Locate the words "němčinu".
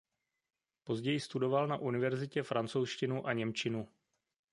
3.33-3.87